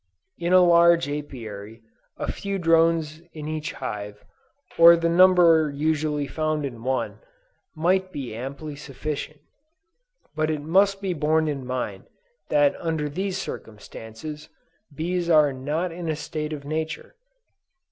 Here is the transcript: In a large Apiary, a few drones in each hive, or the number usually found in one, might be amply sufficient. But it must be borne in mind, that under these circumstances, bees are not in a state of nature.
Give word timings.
In 0.39 0.51
a 0.51 0.61
large 0.61 1.07
Apiary, 1.07 1.83
a 2.17 2.31
few 2.31 2.57
drones 2.57 3.21
in 3.33 3.47
each 3.47 3.73
hive, 3.73 4.25
or 4.75 4.95
the 4.95 5.07
number 5.07 5.69
usually 5.69 6.25
found 6.25 6.65
in 6.65 6.83
one, 6.83 7.19
might 7.75 8.11
be 8.11 8.33
amply 8.35 8.75
sufficient. 8.75 9.41
But 10.35 10.49
it 10.49 10.63
must 10.63 11.01
be 11.03 11.13
borne 11.13 11.47
in 11.47 11.67
mind, 11.67 12.05
that 12.49 12.75
under 12.79 13.09
these 13.09 13.37
circumstances, 13.37 14.49
bees 14.91 15.29
are 15.29 15.53
not 15.53 15.91
in 15.91 16.09
a 16.09 16.15
state 16.15 16.51
of 16.51 16.65
nature. 16.65 17.13